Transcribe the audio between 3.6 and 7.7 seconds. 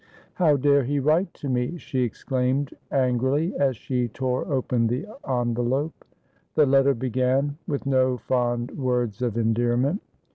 she tore open the envelope. The letter began